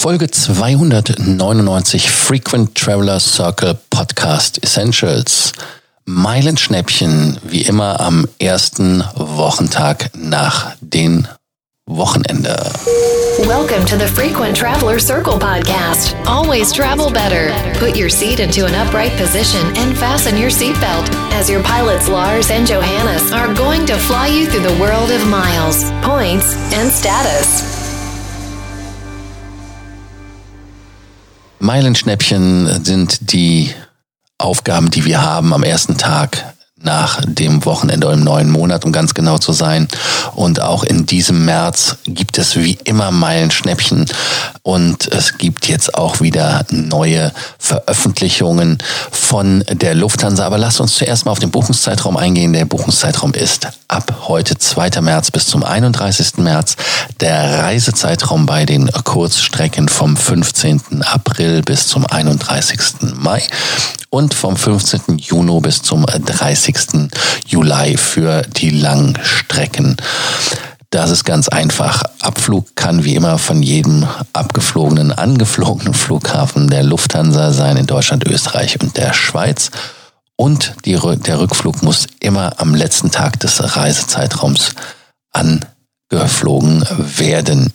[0.00, 5.52] Folge 299 Frequent Traveler Circle Podcast Essentials.
[6.04, 11.26] Meilenschnäppchen, wie immer am ersten Wochentag nach den
[11.86, 12.70] Wochenende.
[13.48, 16.14] Welcome to the Frequent Traveler Circle podcast.
[16.26, 17.50] Always travel better.
[17.80, 22.52] Put your seat into an upright position and fasten your seatbelt as your pilots Lars
[22.52, 27.77] and Johannes are going to fly you through the world of miles, points, and status.
[31.68, 33.74] Meilenschnäppchen sind die
[34.38, 39.14] Aufgaben, die wir haben am ersten Tag nach dem Wochenende im neuen Monat, um ganz
[39.14, 39.88] genau zu sein.
[40.34, 44.06] Und auch in diesem März gibt es wie immer Meilenschnäppchen
[44.62, 48.78] und es gibt jetzt auch wieder neue Veröffentlichungen
[49.10, 50.44] von der Lufthansa.
[50.44, 52.52] Aber lasst uns zuerst mal auf den Buchungszeitraum eingehen.
[52.52, 55.00] Der Buchungszeitraum ist ab heute 2.
[55.00, 56.36] März bis zum 31.
[56.36, 56.76] März.
[57.20, 61.02] Der Reisezeitraum bei den Kurzstrecken vom 15.
[61.02, 63.14] April bis zum 31.
[63.14, 63.42] Mai
[64.10, 65.18] und vom 15.
[65.18, 67.10] Juni bis zum 30.
[67.46, 69.96] Juli für die Langstrecken.
[70.90, 72.02] Das ist ganz einfach.
[72.20, 78.80] Abflug kann wie immer von jedem abgeflogenen, angeflogenen Flughafen der Lufthansa sein in Deutschland, Österreich
[78.80, 79.70] und der Schweiz.
[80.36, 84.70] Und die, der Rückflug muss immer am letzten Tag des Reisezeitraums
[85.32, 86.84] angeflogen
[87.18, 87.74] werden.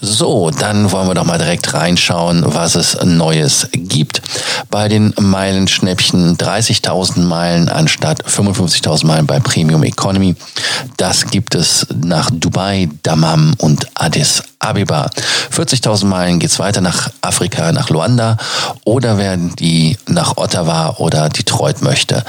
[0.00, 4.22] So, dann wollen wir doch mal direkt reinschauen, was es Neues gibt.
[4.70, 10.36] Bei den Meilenschnäppchen 30.000 Meilen anstatt 55.000 Meilen bei Premium Economy.
[10.96, 15.10] Das gibt es nach Dubai, Dammam und Addis Abeba.
[15.52, 18.36] 40.000 Meilen geht's weiter nach Afrika, nach Luanda
[18.84, 22.24] oder wer die nach Ottawa oder Detroit möchte.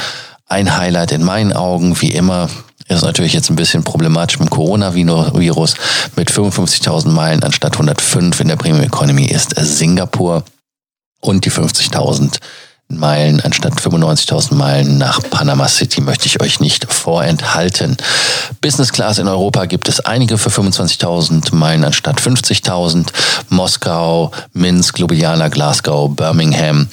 [0.47, 2.49] Ein Highlight in meinen Augen, wie immer,
[2.87, 5.75] ist natürlich jetzt ein bisschen problematisch mit dem Coronavirus.
[6.15, 10.43] Mit 55.000 Meilen anstatt 105 in der Premium Economy ist Singapur
[11.21, 12.37] und die 50.000
[12.87, 17.97] Meilen anstatt 95.000 Meilen nach Panama City möchte ich euch nicht vorenthalten.
[18.61, 23.07] Business Class in Europa gibt es einige für 25.000 Meilen anstatt 50.000.
[23.49, 26.87] Moskau, Minsk, Ljubljana, Glasgow, Birmingham.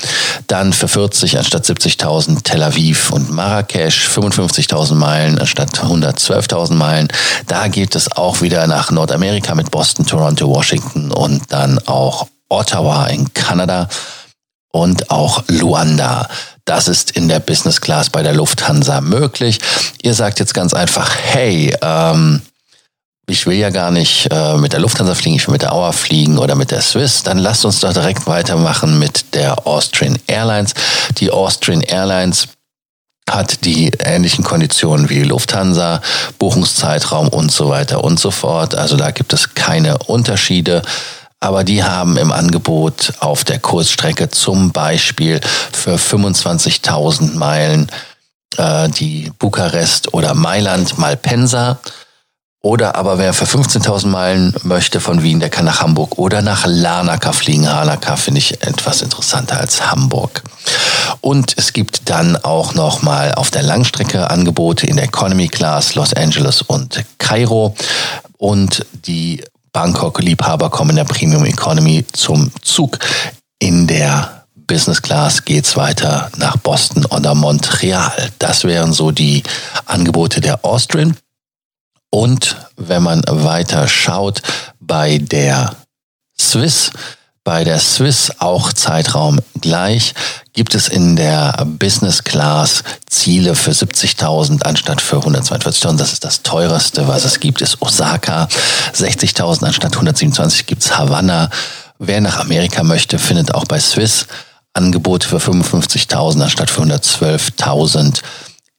[0.46, 4.08] Dann für 40 anstatt 70.000 Tel Aviv und Marrakesch.
[4.08, 7.08] 55.000 Meilen anstatt 112.000 Meilen.
[7.46, 13.06] Da geht es auch wieder nach Nordamerika mit Boston, Toronto, Washington und dann auch Ottawa
[13.06, 13.88] in Kanada
[14.72, 16.28] und auch Luanda.
[16.64, 19.58] Das ist in der Business Class bei der Lufthansa möglich.
[20.02, 22.42] Ihr sagt jetzt ganz einfach, hey, ähm,
[23.26, 25.92] ich will ja gar nicht äh, mit der Lufthansa fliegen, ich will mit der Auer
[25.92, 30.74] fliegen oder mit der Swiss, dann lasst uns doch direkt weitermachen mit der Austrian Airlines.
[31.18, 32.48] Die Austrian Airlines
[33.30, 36.02] hat die ähnlichen Konditionen wie Lufthansa,
[36.38, 38.74] Buchungszeitraum und so weiter und so fort.
[38.74, 40.82] Also da gibt es keine Unterschiede
[41.42, 45.40] aber die haben im Angebot auf der Kursstrecke zum Beispiel
[45.72, 47.90] für 25.000 Meilen
[48.56, 51.80] äh, die Bukarest oder Mailand Malpensa.
[52.64, 56.64] Oder aber wer für 15.000 Meilen möchte von Wien, der kann nach Hamburg oder nach
[56.64, 57.64] Larnaca fliegen.
[57.64, 60.44] Larnaca finde ich etwas interessanter als Hamburg.
[61.20, 65.96] Und es gibt dann auch noch mal auf der Langstrecke Angebote in der Economy Class
[65.96, 67.74] Los Angeles und Kairo.
[68.38, 69.42] Und die
[69.72, 72.98] Bangkok-Liebhaber kommen in der Premium Economy zum Zug.
[73.58, 78.30] In der Business Class geht's weiter nach Boston oder Montreal.
[78.38, 79.42] Das wären so die
[79.86, 81.16] Angebote der Austrian.
[82.10, 84.42] Und wenn man weiter schaut,
[84.80, 85.74] bei der
[86.38, 86.90] Swiss
[87.44, 90.14] bei der Swiss auch Zeitraum gleich.
[90.52, 95.96] Gibt es in der Business Class Ziele für 70.000 anstatt für 142.000?
[95.96, 98.48] Das ist das teuerste, was es gibt, ist Osaka.
[98.94, 101.50] 60.000 anstatt 127 gibt's Havanna.
[101.98, 104.26] Wer nach Amerika möchte, findet auch bei Swiss
[104.74, 108.22] Angebote für 55.000 anstatt für 112.000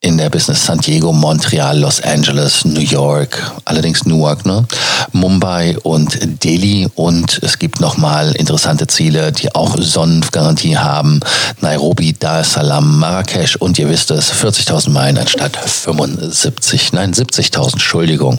[0.04, 4.66] in der Business San Diego, Montreal, Los Angeles, New York, allerdings Newark, ne?
[5.12, 11.20] Mumbai und Delhi und es gibt nochmal interessante Ziele, die auch Sonnengarantie haben.
[11.62, 17.72] Nairobi, Dar es Salaam, Marrakesch und ihr wisst es, 40.000 Meilen anstatt 75, nein 70.000,
[17.72, 18.38] Entschuldigung.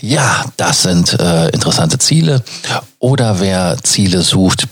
[0.00, 2.42] Ja, das sind äh, interessante Ziele.
[2.98, 4.66] Oder wer Ziele sucht,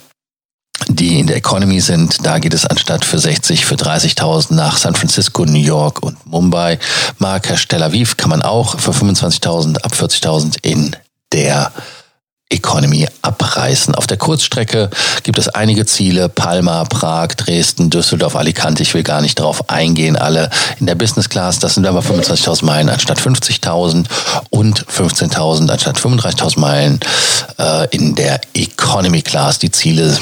[1.00, 2.24] die in der Economy sind.
[2.24, 6.78] Da geht es anstatt für 60, für 30.000 nach San Francisco, New York und Mumbai.
[7.18, 10.94] Marrakesch, Tel Aviv kann man auch für 25.000 ab 40.000 in
[11.32, 11.72] der
[12.50, 13.94] Economy abreißen.
[13.94, 14.90] Auf der Kurzstrecke
[15.22, 18.82] gibt es einige Ziele, Palma, Prag, Dresden, Düsseldorf, Alicante.
[18.82, 20.50] Ich will gar nicht darauf eingehen, alle
[20.80, 21.60] in der Business Class.
[21.60, 24.06] Das sind aber 25.000 Meilen anstatt 50.000
[24.50, 27.00] und 15.000 anstatt 35.000 Meilen
[27.58, 29.60] äh, in der Economy Class.
[29.60, 30.18] Die Ziele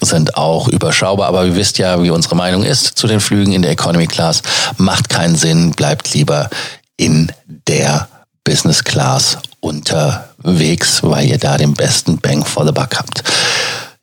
[0.00, 3.62] sind auch überschaubar, aber ihr wisst ja, wie unsere Meinung ist zu den Flügen in
[3.62, 4.42] der Economy Class.
[4.76, 6.48] Macht keinen Sinn, bleibt lieber
[6.96, 8.08] in der
[8.44, 13.22] Business Class unterwegs, weil ihr da den besten Bang for the Buck habt.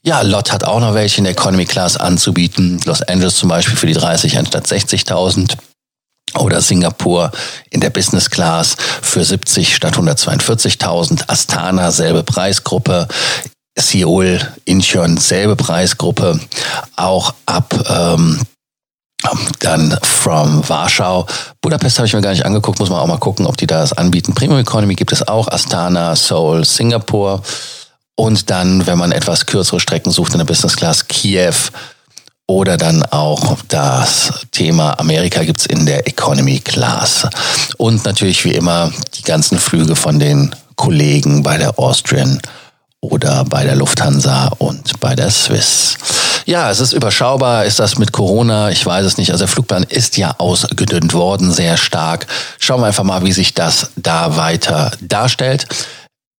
[0.04, 2.80] Ja, Lot hat auch noch welche in der Economy Class anzubieten.
[2.86, 5.58] Los Angeles zum Beispiel für die 30 anstatt 60.000.
[6.36, 7.32] Oder Singapur
[7.72, 11.28] in der Business Class für 70 statt 142.000.
[11.28, 13.08] Astana, selbe Preisgruppe.
[13.80, 16.40] Seoul, Incheon, selbe Preisgruppe.
[16.96, 18.42] Auch ab ähm,
[19.60, 21.26] dann from Warschau.
[21.62, 23.94] Budapest habe ich mir gar nicht angeguckt, muss man auch mal gucken, ob die das
[23.94, 24.34] anbieten.
[24.34, 27.42] Premium Economy gibt es auch, Astana, Seoul, Singapur.
[28.16, 31.56] Und dann, wenn man etwas kürzere Strecken sucht in der Business Class, Kiew.
[32.50, 37.28] Oder dann auch das Thema Amerika gibt's in der Economy Class.
[37.78, 42.40] Und natürlich wie immer die ganzen Flüge von den Kollegen bei der Austrian
[43.02, 45.98] oder bei der Lufthansa und bei der Swiss.
[46.46, 47.66] Ja, es ist überschaubar.
[47.66, 48.70] Ist das mit Corona?
[48.72, 49.32] Ich weiß es nicht.
[49.32, 52.26] Also der Flugplan ist ja ausgedünnt worden, sehr stark.
[52.60, 55.68] Schauen wir einfach mal, wie sich das da weiter darstellt.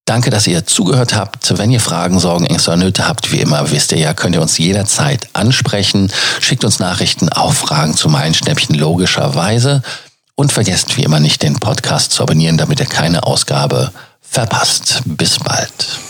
[0.06, 1.58] Danke, dass ihr zugehört habt.
[1.58, 4.40] Wenn ihr Fragen, Sorgen, Ängste oder Nöte habt, wie immer, wisst ihr ja, könnt ihr
[4.40, 6.10] uns jederzeit ansprechen.
[6.40, 9.82] Schickt uns Nachrichten, auch Fragen zu Meilenschnäppchen logischerweise.
[10.34, 15.02] Und vergesst wie immer nicht, den Podcast zu abonnieren, damit ihr keine Ausgabe verpasst.
[15.04, 16.07] Bis bald.